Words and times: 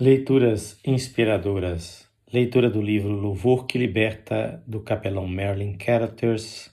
Leituras 0.00 0.78
inspiradoras. 0.86 2.08
Leitura 2.32 2.70
do 2.70 2.80
livro 2.80 3.10
Louvor 3.10 3.66
que 3.66 3.76
Liberta, 3.76 4.62
do 4.64 4.78
capelão 4.80 5.26
Merlin 5.26 5.72
Carothers, 5.72 6.72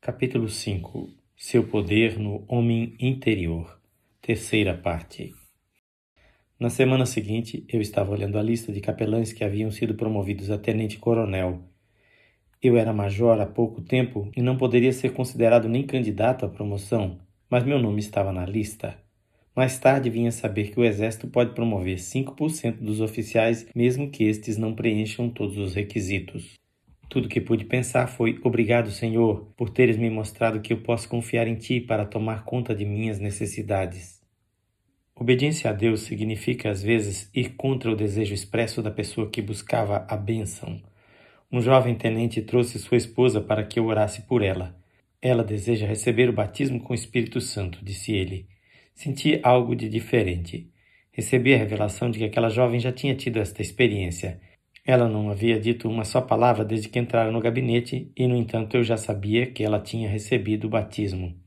capítulo 0.00 0.48
5 0.48 1.06
Seu 1.36 1.64
Poder 1.64 2.18
no 2.18 2.46
Homem 2.48 2.94
Interior, 2.98 3.78
terceira 4.22 4.72
parte. 4.72 5.34
Na 6.58 6.70
semana 6.70 7.04
seguinte, 7.04 7.66
eu 7.68 7.82
estava 7.82 8.12
olhando 8.12 8.38
a 8.38 8.42
lista 8.42 8.72
de 8.72 8.80
capelães 8.80 9.34
que 9.34 9.44
haviam 9.44 9.70
sido 9.70 9.94
promovidos 9.94 10.50
a 10.50 10.56
tenente-coronel. 10.56 11.60
Eu 12.62 12.78
era 12.78 12.90
major 12.90 13.38
há 13.38 13.44
pouco 13.44 13.82
tempo 13.82 14.30
e 14.34 14.40
não 14.40 14.56
poderia 14.56 14.94
ser 14.94 15.12
considerado 15.12 15.68
nem 15.68 15.86
candidato 15.86 16.46
à 16.46 16.48
promoção, 16.48 17.18
mas 17.50 17.64
meu 17.64 17.78
nome 17.78 18.00
estava 18.00 18.32
na 18.32 18.46
lista. 18.46 18.96
Mais 19.56 19.78
tarde 19.78 20.10
vinha 20.10 20.30
saber 20.30 20.70
que 20.70 20.78
o 20.78 20.84
Exército 20.84 21.26
pode 21.28 21.54
promover 21.54 21.96
5% 21.96 22.76
dos 22.76 23.00
oficiais, 23.00 23.66
mesmo 23.74 24.10
que 24.10 24.24
estes 24.24 24.58
não 24.58 24.74
preencham 24.74 25.30
todos 25.30 25.56
os 25.56 25.74
requisitos. 25.74 26.52
Tudo 27.08 27.26
que 27.26 27.40
pude 27.40 27.64
pensar 27.64 28.06
foi: 28.06 28.38
Obrigado, 28.44 28.90
Senhor, 28.90 29.50
por 29.56 29.70
teres 29.70 29.96
me 29.96 30.10
mostrado 30.10 30.60
que 30.60 30.74
eu 30.74 30.82
posso 30.82 31.08
confiar 31.08 31.48
em 31.48 31.54
Ti 31.54 31.80
para 31.80 32.04
tomar 32.04 32.44
conta 32.44 32.74
de 32.74 32.84
minhas 32.84 33.18
necessidades. 33.18 34.20
Obediência 35.14 35.70
a 35.70 35.72
Deus 35.72 36.00
significa, 36.00 36.70
às 36.70 36.82
vezes, 36.82 37.30
ir 37.34 37.54
contra 37.56 37.90
o 37.90 37.96
desejo 37.96 38.34
expresso 38.34 38.82
da 38.82 38.90
pessoa 38.90 39.30
que 39.30 39.40
buscava 39.40 40.04
a 40.06 40.16
bênção. 40.18 40.82
Um 41.50 41.62
jovem 41.62 41.94
tenente 41.94 42.42
trouxe 42.42 42.78
sua 42.78 42.98
esposa 42.98 43.40
para 43.40 43.64
que 43.64 43.78
eu 43.78 43.86
orasse 43.86 44.20
por 44.26 44.42
ela. 44.42 44.76
Ela 45.22 45.42
deseja 45.42 45.86
receber 45.86 46.28
o 46.28 46.34
batismo 46.34 46.78
com 46.78 46.92
o 46.92 46.94
Espírito 46.94 47.40
Santo, 47.40 47.82
disse 47.82 48.12
ele. 48.12 48.46
Senti 48.96 49.38
algo 49.42 49.76
de 49.76 49.90
diferente. 49.90 50.70
Recebi 51.12 51.52
a 51.52 51.58
revelação 51.58 52.10
de 52.10 52.18
que 52.18 52.24
aquela 52.24 52.48
jovem 52.48 52.80
já 52.80 52.90
tinha 52.90 53.14
tido 53.14 53.38
esta 53.38 53.60
experiência. 53.60 54.40
Ela 54.86 55.06
não 55.06 55.28
havia 55.28 55.60
dito 55.60 55.86
uma 55.86 56.02
só 56.02 56.22
palavra 56.22 56.64
desde 56.64 56.88
que 56.88 56.98
entrara 56.98 57.30
no 57.30 57.38
gabinete, 57.38 58.10
e 58.16 58.26
no 58.26 58.34
entanto 58.34 58.74
eu 58.74 58.82
já 58.82 58.96
sabia 58.96 59.44
que 59.50 59.62
ela 59.62 59.78
tinha 59.78 60.08
recebido 60.08 60.66
o 60.66 60.70
batismo. 60.70 61.38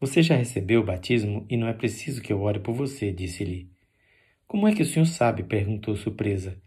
Você 0.00 0.24
já 0.24 0.34
recebeu 0.34 0.80
o 0.80 0.84
batismo 0.84 1.46
e 1.48 1.56
não 1.56 1.68
é 1.68 1.72
preciso 1.72 2.20
que 2.20 2.32
eu 2.32 2.42
ore 2.42 2.58
por 2.58 2.74
você, 2.74 3.12
disse-lhe. 3.12 3.70
Como 4.44 4.66
é 4.66 4.74
que 4.74 4.82
o 4.82 4.84
senhor 4.84 5.06
sabe? 5.06 5.44
perguntou 5.44 5.94
surpresa. 5.94 6.60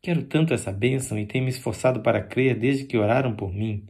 Quero 0.00 0.22
tanto 0.22 0.54
essa 0.54 0.72
bênção 0.72 1.18
e 1.18 1.26
tenho 1.26 1.44
me 1.44 1.50
esforçado 1.50 2.00
para 2.00 2.22
crer 2.22 2.58
desde 2.58 2.86
que 2.86 2.96
oraram 2.96 3.36
por 3.36 3.52
mim. 3.52 3.84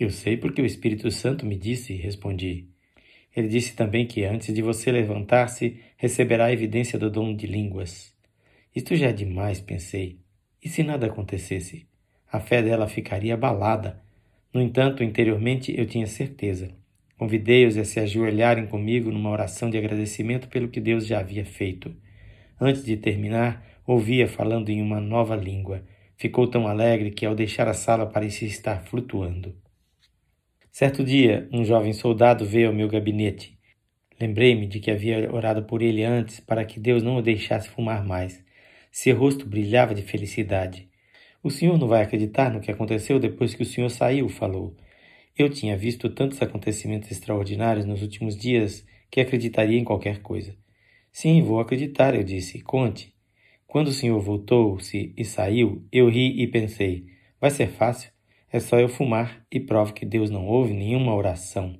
Eu 0.00 0.08
sei 0.08 0.38
porque 0.38 0.62
o 0.62 0.66
Espírito 0.66 1.10
Santo 1.10 1.44
me 1.44 1.58
disse, 1.58 1.92
respondi. 1.92 2.70
Ele 3.36 3.48
disse 3.48 3.76
também 3.76 4.06
que 4.06 4.24
antes 4.24 4.54
de 4.54 4.62
você 4.62 4.90
levantar-se, 4.90 5.78
receberá 5.98 6.46
a 6.46 6.52
evidência 6.52 6.98
do 6.98 7.10
dom 7.10 7.36
de 7.36 7.46
línguas. 7.46 8.14
Isto 8.74 8.96
já 8.96 9.08
é 9.08 9.12
demais, 9.12 9.60
pensei. 9.60 10.18
E 10.64 10.70
se 10.70 10.82
nada 10.82 11.06
acontecesse? 11.06 11.86
A 12.32 12.40
fé 12.40 12.62
dela 12.62 12.88
ficaria 12.88 13.34
abalada. 13.34 14.02
No 14.54 14.62
entanto, 14.62 15.04
interiormente 15.04 15.78
eu 15.78 15.84
tinha 15.84 16.06
certeza. 16.06 16.70
Convidei-os 17.18 17.76
a 17.76 17.84
se 17.84 18.00
ajoelharem 18.00 18.66
comigo 18.66 19.10
numa 19.10 19.30
oração 19.30 19.68
de 19.68 19.76
agradecimento 19.76 20.48
pelo 20.48 20.68
que 20.68 20.80
Deus 20.80 21.06
já 21.06 21.20
havia 21.20 21.44
feito. 21.44 21.94
Antes 22.58 22.84
de 22.84 22.96
terminar, 22.96 23.62
ouvia 23.86 24.26
falando 24.26 24.70
em 24.70 24.80
uma 24.80 24.98
nova 25.00 25.36
língua. 25.36 25.84
Ficou 26.16 26.48
tão 26.48 26.66
alegre 26.66 27.10
que, 27.10 27.26
ao 27.26 27.34
deixar 27.34 27.68
a 27.68 27.74
sala, 27.74 28.06
parecia 28.06 28.48
estar 28.48 28.80
flutuando. 28.82 29.54
Certo 30.78 31.02
dia, 31.02 31.48
um 31.50 31.64
jovem 31.64 31.94
soldado 31.94 32.44
veio 32.44 32.68
ao 32.68 32.74
meu 32.74 32.86
gabinete. 32.86 33.58
Lembrei-me 34.20 34.66
de 34.66 34.78
que 34.78 34.90
havia 34.90 35.34
orado 35.34 35.62
por 35.62 35.80
ele 35.80 36.04
antes 36.04 36.38
para 36.38 36.66
que 36.66 36.78
Deus 36.78 37.02
não 37.02 37.16
o 37.16 37.22
deixasse 37.22 37.66
fumar 37.66 38.04
mais. 38.04 38.44
Seu 38.92 39.16
rosto 39.16 39.48
brilhava 39.48 39.94
de 39.94 40.02
felicidade. 40.02 40.86
O 41.42 41.48
senhor 41.48 41.78
não 41.78 41.88
vai 41.88 42.02
acreditar 42.02 42.52
no 42.52 42.60
que 42.60 42.70
aconteceu 42.70 43.18
depois 43.18 43.54
que 43.54 43.62
o 43.62 43.64
senhor 43.64 43.88
saiu, 43.88 44.28
falou. 44.28 44.76
Eu 45.34 45.48
tinha 45.48 45.78
visto 45.78 46.10
tantos 46.10 46.42
acontecimentos 46.42 47.10
extraordinários 47.10 47.86
nos 47.86 48.02
últimos 48.02 48.36
dias 48.36 48.86
que 49.10 49.18
acreditaria 49.18 49.78
em 49.78 49.84
qualquer 49.84 50.20
coisa. 50.20 50.54
Sim, 51.10 51.40
vou 51.40 51.58
acreditar, 51.58 52.14
eu 52.14 52.22
disse. 52.22 52.60
Conte. 52.60 53.14
Quando 53.66 53.88
o 53.88 53.92
senhor 53.92 54.20
voltou-se 54.20 55.14
e 55.16 55.24
saiu, 55.24 55.82
eu 55.90 56.10
ri 56.10 56.38
e 56.42 56.46
pensei: 56.46 57.06
vai 57.40 57.50
ser 57.50 57.68
fácil. 57.68 58.14
É 58.56 58.58
só 58.58 58.80
eu 58.80 58.88
fumar 58.88 59.44
e 59.52 59.60
provo 59.60 59.92
que 59.92 60.06
Deus 60.06 60.30
não 60.30 60.46
ouve 60.46 60.72
nenhuma 60.72 61.14
oração. 61.14 61.78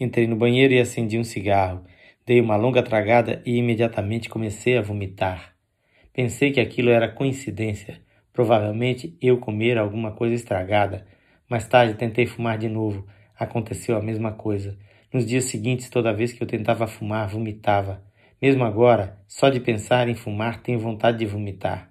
Entrei 0.00 0.26
no 0.26 0.34
banheiro 0.34 0.74
e 0.74 0.80
acendi 0.80 1.16
um 1.16 1.22
cigarro. 1.22 1.84
Dei 2.26 2.40
uma 2.40 2.56
longa 2.56 2.82
tragada 2.82 3.40
e 3.46 3.56
imediatamente 3.58 4.28
comecei 4.28 4.76
a 4.76 4.82
vomitar. 4.82 5.54
Pensei 6.12 6.50
que 6.50 6.58
aquilo 6.58 6.90
era 6.90 7.08
coincidência. 7.08 8.02
Provavelmente 8.32 9.16
eu 9.22 9.38
comera 9.38 9.82
alguma 9.82 10.10
coisa 10.10 10.34
estragada. 10.34 11.06
Mais 11.48 11.68
tarde 11.68 11.94
tentei 11.94 12.26
fumar 12.26 12.58
de 12.58 12.68
novo. 12.68 13.06
Aconteceu 13.38 13.96
a 13.96 14.02
mesma 14.02 14.32
coisa. 14.32 14.76
Nos 15.14 15.24
dias 15.24 15.44
seguintes, 15.44 15.88
toda 15.90 16.12
vez 16.12 16.32
que 16.32 16.42
eu 16.42 16.48
tentava 16.48 16.88
fumar, 16.88 17.28
vomitava. 17.28 18.02
Mesmo 18.42 18.64
agora, 18.64 19.16
só 19.28 19.48
de 19.48 19.60
pensar 19.60 20.08
em 20.08 20.16
fumar, 20.16 20.60
tenho 20.60 20.80
vontade 20.80 21.18
de 21.18 21.26
vomitar. 21.26 21.88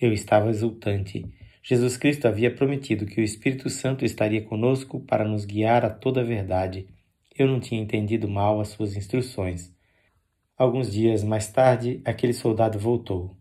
Eu 0.00 0.12
estava 0.12 0.50
exultante. 0.50 1.24
Jesus 1.62 1.96
Cristo 1.96 2.26
havia 2.26 2.54
prometido 2.54 3.06
que 3.06 3.20
o 3.20 3.24
Espírito 3.24 3.68
Santo 3.68 4.04
estaria 4.04 4.42
conosco 4.42 5.00
para 5.00 5.26
nos 5.26 5.44
guiar 5.44 5.84
a 5.84 5.90
toda 5.90 6.20
a 6.20 6.24
verdade. 6.24 6.88
Eu 7.36 7.46
não 7.46 7.60
tinha 7.60 7.80
entendido 7.80 8.28
mal 8.28 8.60
as 8.60 8.68
suas 8.68 8.96
instruções. 8.96 9.72
Alguns 10.56 10.90
dias 10.90 11.22
mais 11.22 11.50
tarde, 11.50 12.00
aquele 12.04 12.32
soldado 12.32 12.78
voltou. 12.78 13.36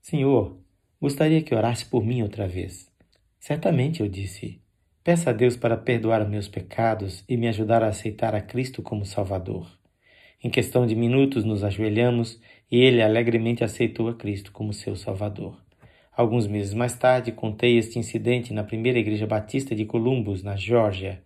Senhor, 0.00 0.58
gostaria 1.00 1.42
que 1.42 1.54
orasse 1.54 1.84
por 1.84 2.04
mim 2.04 2.22
outra 2.22 2.46
vez. 2.46 2.90
Certamente, 3.40 4.00
eu 4.00 4.08
disse. 4.08 4.60
Peça 5.02 5.30
a 5.30 5.32
Deus 5.32 5.56
para 5.56 5.76
perdoar 5.76 6.28
meus 6.28 6.46
pecados 6.46 7.24
e 7.28 7.36
me 7.36 7.48
ajudar 7.48 7.82
a 7.82 7.88
aceitar 7.88 8.34
a 8.36 8.40
Cristo 8.40 8.82
como 8.82 9.04
Salvador. 9.04 9.66
Em 10.40 10.50
questão 10.50 10.86
de 10.86 10.94
minutos 10.94 11.44
nos 11.44 11.64
ajoelhamos 11.64 12.40
e 12.70 12.80
ele 12.80 13.02
alegremente 13.02 13.64
aceitou 13.64 14.08
a 14.08 14.14
Cristo 14.14 14.52
como 14.52 14.72
seu 14.72 14.94
Salvador. 14.94 15.56
Alguns 16.14 16.46
meses 16.46 16.74
mais 16.74 16.94
tarde, 16.94 17.32
contei 17.32 17.78
este 17.78 17.98
incidente 17.98 18.52
na 18.52 18.62
primeira 18.62 18.98
igreja 18.98 19.26
batista 19.26 19.74
de 19.74 19.86
Columbus, 19.86 20.42
na 20.42 20.54
Geórgia. 20.54 21.22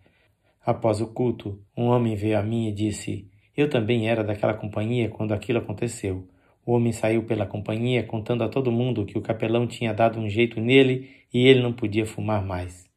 Após 0.65 1.01
o 1.01 1.09
culto, 1.09 1.61
um 1.77 1.87
homem 1.87 2.15
veio 2.15 2.39
a 2.39 2.43
mim 2.43 2.69
e 2.69 2.73
disse: 2.73 3.29
Eu 3.57 3.69
também 3.69 4.09
era 4.09 4.23
daquela 4.23 4.55
companhia 4.55 5.09
quando 5.09 5.35
aquilo 5.35 5.59
aconteceu. 5.59 6.29
O 6.65 6.73
homem 6.73 6.93
saiu 6.93 7.25
pela 7.25 7.45
companhia 7.45 8.05
contando 8.05 8.45
a 8.45 8.49
todo 8.49 8.71
mundo 8.71 9.05
que 9.05 9.19
o 9.19 9.23
capelão 9.23 9.67
tinha 9.67 9.93
dado 9.93 10.21
um 10.21 10.29
jeito 10.29 10.61
nele 10.61 11.11
e 11.35 11.49
ele 11.49 11.63
não 11.63 11.73
podia 11.73 12.07
fumar 12.07 12.45
mais. 12.45 12.89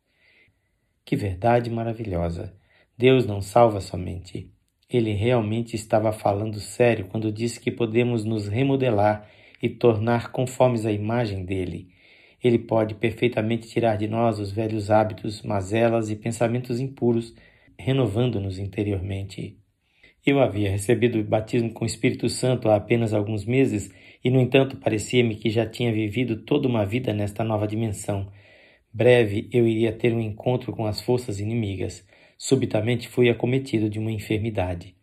Que 1.03 1.15
verdade 1.15 1.71
maravilhosa! 1.71 2.55
Deus 2.95 3.25
não 3.25 3.41
salva 3.41 3.81
somente. 3.81 4.51
Ele 4.87 5.13
realmente 5.13 5.75
estava 5.75 6.11
falando 6.11 6.59
sério 6.59 7.07
quando 7.07 7.31
disse 7.31 7.59
que 7.59 7.71
podemos 7.71 8.23
nos 8.23 8.47
remodelar 8.47 9.27
e 9.61 9.69
tornar 9.69 10.31
conformes 10.31 10.85
à 10.85 10.91
imagem 10.91 11.45
dele. 11.45 11.89
Ele 12.43 12.57
pode 12.57 12.95
perfeitamente 12.95 13.67
tirar 13.67 13.97
de 13.97 14.07
nós 14.07 14.39
os 14.39 14.51
velhos 14.51 14.89
hábitos, 14.89 15.41
mazelas 15.41 16.09
e 16.09 16.15
pensamentos 16.15 16.79
impuros, 16.79 17.33
renovando-nos 17.77 18.57
interiormente. 18.57 19.57
Eu 20.25 20.39
havia 20.39 20.69
recebido 20.69 21.19
o 21.19 21.23
batismo 21.23 21.71
com 21.71 21.83
o 21.83 21.87
Espírito 21.87 22.29
Santo 22.29 22.69
há 22.69 22.75
apenas 22.75 23.13
alguns 23.13 23.45
meses 23.45 23.91
e, 24.23 24.29
no 24.29 24.39
entanto, 24.39 24.77
parecia-me 24.77 25.35
que 25.35 25.49
já 25.49 25.65
tinha 25.65 25.91
vivido 25.91 26.43
toda 26.43 26.67
uma 26.67 26.85
vida 26.85 27.13
nesta 27.13 27.43
nova 27.43 27.67
dimensão. 27.67 28.31
Breve 28.93 29.47
eu 29.51 29.67
iria 29.67 29.91
ter 29.91 30.13
um 30.13 30.19
encontro 30.19 30.73
com 30.73 30.85
as 30.85 31.01
forças 31.01 31.39
inimigas. 31.39 32.05
Subitamente 32.37 33.07
fui 33.07 33.29
acometido 33.29 33.89
de 33.89 33.99
uma 33.99 34.11
enfermidade. 34.11 34.95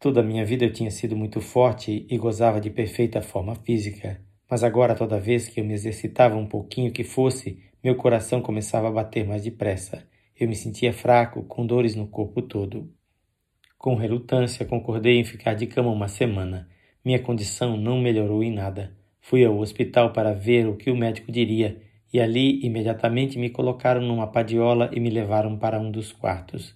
Toda 0.00 0.20
a 0.20 0.24
minha 0.24 0.44
vida 0.44 0.64
eu 0.64 0.72
tinha 0.72 0.92
sido 0.92 1.16
muito 1.16 1.40
forte 1.40 2.06
e 2.08 2.16
gozava 2.16 2.60
de 2.60 2.70
perfeita 2.70 3.20
forma 3.20 3.56
física, 3.56 4.20
mas 4.48 4.62
agora, 4.62 4.94
toda 4.94 5.18
vez 5.18 5.48
que 5.48 5.60
eu 5.60 5.64
me 5.64 5.74
exercitava 5.74 6.36
um 6.36 6.46
pouquinho 6.46 6.92
que 6.92 7.02
fosse, 7.02 7.62
meu 7.82 7.96
coração 7.96 8.40
começava 8.40 8.86
a 8.86 8.92
bater 8.92 9.26
mais 9.26 9.42
depressa. 9.42 10.06
Eu 10.38 10.48
me 10.48 10.54
sentia 10.54 10.92
fraco, 10.92 11.42
com 11.42 11.66
dores 11.66 11.96
no 11.96 12.06
corpo 12.06 12.40
todo. 12.40 12.88
Com 13.76 13.96
relutância, 13.96 14.64
concordei 14.64 15.18
em 15.18 15.24
ficar 15.24 15.54
de 15.54 15.66
cama 15.66 15.90
uma 15.90 16.06
semana. 16.06 16.68
Minha 17.04 17.18
condição 17.18 17.76
não 17.76 18.00
melhorou 18.00 18.42
em 18.42 18.52
nada. 18.52 18.96
Fui 19.20 19.44
ao 19.44 19.58
hospital 19.58 20.12
para 20.12 20.32
ver 20.32 20.68
o 20.68 20.76
que 20.76 20.90
o 20.90 20.96
médico 20.96 21.32
diria, 21.32 21.82
e 22.12 22.20
ali 22.20 22.64
imediatamente 22.64 23.36
me 23.36 23.50
colocaram 23.50 24.00
numa 24.00 24.28
padiola 24.28 24.90
e 24.92 25.00
me 25.00 25.10
levaram 25.10 25.58
para 25.58 25.78
um 25.78 25.90
dos 25.90 26.12
quartos. 26.12 26.74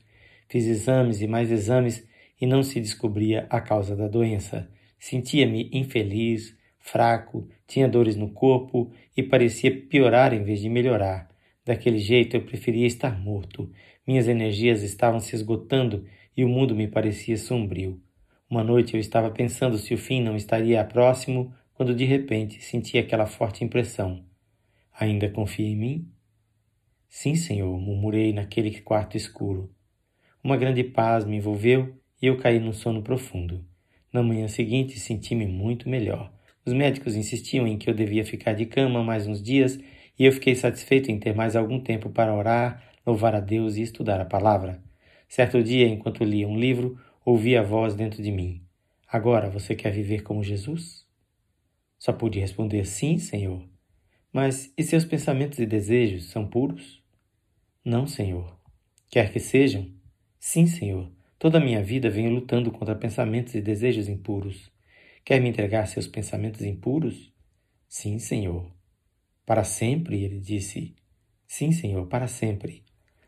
Fiz 0.49 0.67
exames 0.67 1.23
e 1.23 1.27
mais 1.29 1.51
exames 1.51 2.07
e 2.43 2.47
não 2.47 2.61
se 2.65 2.81
descobria 2.81 3.47
a 3.49 3.61
causa 3.61 3.95
da 3.95 4.09
doença. 4.09 4.69
Sentia-me 4.99 5.71
infeliz, 5.73 6.59
fraco, 6.81 7.49
tinha 7.69 7.89
dores 7.89 8.17
no 8.17 8.33
corpo 8.33 8.91
e 9.17 9.23
parecia 9.23 9.71
piorar 9.87 10.35
em 10.35 10.43
vez 10.43 10.61
de 10.61 10.69
melhorar. 10.69 11.31
Daquele 11.65 11.99
jeito 11.99 12.37
eu 12.37 12.45
preferia 12.45 12.85
estar 12.85 13.17
morto. 13.17 13.71
Minhas 14.05 14.27
energias 14.27 14.83
estavam 14.83 15.21
se 15.21 15.37
esgotando 15.37 16.05
e 16.37 16.45
o 16.45 16.49
mundo 16.49 16.75
me 16.75 16.89
parecia 16.89 17.37
sombrio. 17.37 18.03
Uma 18.51 18.65
noite 18.65 18.95
eu 18.95 19.01
estava 19.01 19.31
pensando 19.31 19.79
se 19.79 19.95
o 19.95 19.99
fim 19.99 20.21
não 20.21 20.35
estaria 20.35 20.85
próximo 20.85 21.55
quando 21.75 21.95
de 21.95 22.05
repente 22.05 22.61
senti 22.61 22.99
aquela 22.99 23.27
forte 23.27 23.63
impressão. 23.63 24.25
Ainda 24.99 25.31
confia 25.31 25.69
em 25.69 25.77
mim? 25.77 26.09
Sim, 27.09 27.37
senhor, 27.37 27.79
murmurei 27.79 28.33
naquele 28.33 28.81
quarto 28.81 29.17
escuro. 29.17 29.73
Uma 30.43 30.57
grande 30.57 30.83
paz 30.83 31.25
me 31.25 31.37
envolveu 31.37 32.02
e 32.23 32.29
eu 32.29 32.39
caí 32.39 32.61
num 32.61 32.73
sono 32.73 33.03
profundo. 33.03 33.67
Na 34.13 34.23
manhã 34.23 34.47
seguinte 34.47 35.01
senti-me 35.01 35.47
muito 35.47 35.89
melhor. 35.89 36.33
Os 36.65 36.73
médicos 36.73 37.17
insistiam 37.17 37.67
em 37.67 37.77
que 37.77 37.91
eu 37.91 37.95
devia 37.95 38.25
ficar 38.25 38.53
de 38.53 38.65
cama 38.65 39.03
mais 39.03 39.27
uns 39.27 39.43
dias 39.43 39.79
e 40.17 40.25
eu 40.25 40.31
fiquei 40.31 40.55
satisfeito 40.55 41.11
em 41.11 41.19
ter 41.19 41.35
mais 41.35 41.57
algum 41.57 41.81
tempo 41.81 42.09
para 42.09 42.33
orar, 42.33 42.81
louvar 43.05 43.35
a 43.35 43.41
Deus 43.41 43.77
e 43.77 43.83
estudar 43.83 44.21
a 44.21 44.25
palavra. 44.25 44.81
Certo 45.29 45.61
dia, 45.63 45.89
enquanto 45.89 46.23
lia 46.23 46.47
um 46.47 46.57
livro, 46.57 46.97
ouvi 47.25 47.57
a 47.57 47.63
voz 47.63 47.97
dentro 47.97 48.23
de 48.23 48.31
mim: 48.31 48.63
Agora 49.09 49.51
você 49.51 49.75
quer 49.75 49.91
viver 49.91 50.23
como 50.23 50.45
Jesus? 50.45 51.05
Só 51.99 52.13
pude 52.13 52.39
responder: 52.39 52.85
Sim, 52.85 53.19
Senhor. 53.19 53.67
Mas 54.33 54.73
e 54.79 54.83
seus 54.83 55.05
pensamentos 55.05 55.59
e 55.59 55.67
desejos 55.67 56.31
são 56.31 56.47
puros? 56.47 57.03
Não, 57.85 58.07
Senhor. 58.07 58.57
Quer 59.11 59.33
que 59.33 59.41
sejam? 59.41 59.91
Sim, 60.39 60.67
Senhor. 60.67 61.11
Toda 61.43 61.59
a 61.59 61.61
minha 61.61 61.83
vida 61.83 62.09
venho 62.09 62.31
lutando 62.31 62.71
contra 62.71 62.95
pensamentos 62.95 63.57
e 63.57 63.61
desejos 63.61 64.09
impuros. 64.09 64.71
Quer 65.25 65.41
me 65.41 65.49
entregar 65.49 65.89
seus 65.89 66.07
pensamentos 66.07 66.63
impuros? 66.63 67.33
Sim, 67.89 68.21
Senhor. 68.21 68.71
Para 69.45 69.65
sempre, 69.65 70.23
ele 70.23 70.39
disse. 70.39 70.95
Sim, 71.45 71.73
Senhor, 71.73 72.07
para 72.07 72.29
sempre. 72.29 72.85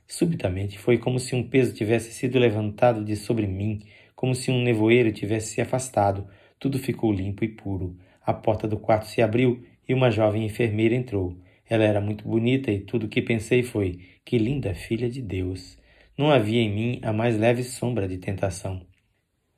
Subitamente 0.06 0.78
foi 0.78 0.96
como 0.96 1.18
se 1.18 1.34
um 1.34 1.42
peso 1.42 1.74
tivesse 1.74 2.12
sido 2.12 2.38
levantado 2.38 3.04
de 3.04 3.16
sobre 3.16 3.48
mim, 3.48 3.80
como 4.14 4.32
se 4.32 4.48
um 4.48 4.62
nevoeiro 4.62 5.10
tivesse 5.10 5.54
se 5.54 5.60
afastado. 5.60 6.28
Tudo 6.56 6.78
ficou 6.78 7.12
limpo 7.12 7.44
e 7.44 7.48
puro. 7.48 7.98
A 8.24 8.32
porta 8.32 8.68
do 8.68 8.78
quarto 8.78 9.08
se 9.08 9.22
abriu 9.22 9.66
e 9.88 9.92
uma 9.92 10.12
jovem 10.12 10.46
enfermeira 10.46 10.94
entrou. 10.94 11.36
Ela 11.68 11.82
era 11.82 12.00
muito 12.00 12.22
bonita 12.22 12.70
e 12.70 12.78
tudo 12.78 13.06
o 13.06 13.08
que 13.08 13.20
pensei 13.20 13.64
foi: 13.64 13.98
que 14.24 14.38
linda 14.38 14.72
filha 14.72 15.10
de 15.10 15.20
Deus. 15.20 15.82
Não 16.16 16.30
havia 16.30 16.60
em 16.60 16.72
mim 16.72 17.00
a 17.02 17.12
mais 17.12 17.36
leve 17.36 17.64
sombra 17.64 18.06
de 18.06 18.18
tentação. 18.18 18.86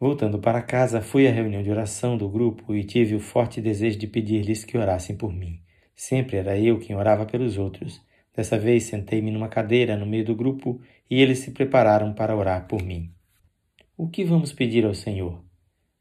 Voltando 0.00 0.38
para 0.38 0.62
casa, 0.62 1.02
fui 1.02 1.28
à 1.28 1.30
reunião 1.30 1.62
de 1.62 1.70
oração 1.70 2.16
do 2.16 2.30
grupo 2.30 2.74
e 2.74 2.82
tive 2.82 3.14
o 3.14 3.20
forte 3.20 3.60
desejo 3.60 3.98
de 3.98 4.06
pedir-lhes 4.06 4.64
que 4.64 4.78
orassem 4.78 5.14
por 5.14 5.34
mim. 5.34 5.60
Sempre 5.94 6.38
era 6.38 6.58
eu 6.58 6.78
quem 6.78 6.96
orava 6.96 7.26
pelos 7.26 7.58
outros. 7.58 8.00
Dessa 8.34 8.58
vez 8.58 8.84
sentei-me 8.84 9.30
numa 9.30 9.48
cadeira 9.48 9.98
no 9.98 10.06
meio 10.06 10.24
do 10.24 10.34
grupo 10.34 10.80
e 11.10 11.20
eles 11.20 11.40
se 11.40 11.50
prepararam 11.50 12.14
para 12.14 12.34
orar 12.34 12.66
por 12.66 12.82
mim. 12.82 13.12
O 13.94 14.08
que 14.08 14.24
vamos 14.24 14.52
pedir 14.52 14.86
ao 14.86 14.94
Senhor? 14.94 15.44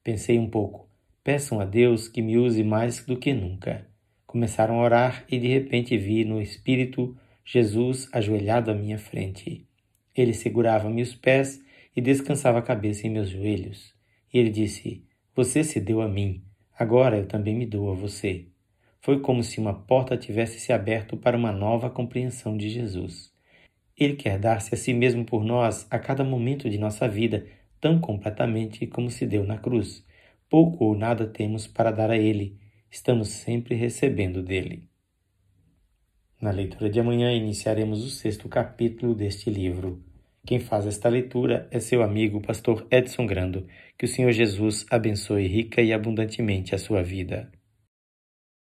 Pensei 0.04 0.40
um 0.40 0.50
pouco. 0.50 0.90
Peçam 1.22 1.60
a 1.60 1.66
Deus 1.66 2.08
que 2.08 2.22
me 2.22 2.38
use 2.38 2.64
mais 2.64 3.06
do 3.06 3.18
que 3.18 3.34
nunca. 3.34 3.86
Começaram 4.26 4.80
a 4.80 4.84
orar 4.84 5.26
e 5.30 5.38
de 5.38 5.48
repente 5.48 5.98
vi 5.98 6.24
no 6.24 6.42
Espírito 6.42 7.14
Jesus 7.44 8.08
ajoelhado 8.14 8.72
à 8.72 8.74
minha 8.74 8.98
frente. 8.98 9.68
Ele 10.16 10.34
segurava-me 10.34 11.02
os 11.02 11.14
pés 11.14 11.62
e 11.96 12.02
descansava 12.02 12.60
a 12.60 12.62
cabeça 12.62 13.06
em 13.06 13.10
meus 13.10 13.30
joelhos. 13.30 13.94
E 14.34 14.38
ele 14.38 14.50
disse: 14.50 15.04
Você 15.36 15.64
se 15.64 15.80
deu 15.80 16.02
a 16.02 16.08
mim, 16.08 16.44
agora 16.78 17.18
eu 17.18 17.28
também 17.28 17.56
me 17.56 17.66
dou 17.66 17.92
a 17.92 17.94
você. 17.94 18.48
Foi 19.02 19.20
como 19.20 19.44
se 19.44 19.60
uma 19.60 19.74
porta 19.74 20.18
tivesse 20.18 20.60
se 20.60 20.74
aberto 20.74 21.16
para 21.16 21.38
uma 21.38 21.52
nova 21.52 21.90
compreensão 21.90 22.58
de 22.58 22.70
Jesus. 22.70 23.32
Ele 23.98 24.16
quer 24.16 24.40
dar-se 24.40 24.74
a 24.74 24.78
si 24.78 24.94
mesmo 24.94 25.24
por 25.24 25.44
nós 25.44 25.88
a 25.90 26.00
cada 26.00 26.24
momento 26.24 26.70
de 26.70 26.78
nossa 26.78 27.08
vida, 27.08 27.46
tão 27.80 28.00
completamente 28.00 28.88
como 28.88 29.10
se 29.10 29.26
deu 29.26 29.44
na 29.44 29.58
cruz. 29.58 30.06
Pouco 30.50 30.86
ou 30.86 30.98
nada 30.98 31.28
temos 31.28 31.68
para 31.68 31.92
dar 31.92 32.10
a 32.10 32.18
Ele, 32.18 32.58
estamos 32.90 33.30
sempre 33.30 33.76
recebendo 33.76 34.42
dele. 34.42 34.90
Na 36.46 36.52
leitura 36.52 36.92
de 36.92 37.00
amanhã 37.00 37.34
iniciaremos 37.34 38.06
o 38.06 38.10
sexto 38.12 38.48
capítulo 38.48 39.16
deste 39.16 39.50
livro. 39.50 40.00
Quem 40.46 40.60
faz 40.60 40.86
esta 40.86 41.10
leitura 41.10 41.68
é 41.72 41.80
seu 41.80 42.04
amigo, 42.04 42.40
pastor 42.40 42.86
Edson 42.92 43.26
Grando. 43.26 43.66
Que 43.98 44.06
o 44.06 44.08
Senhor 44.08 44.32
Jesus 44.32 44.86
abençoe 44.92 45.48
rica 45.48 45.82
e 45.82 45.92
abundantemente 45.92 46.76
a 46.76 46.78
sua 46.78 47.02
vida. 47.02 47.52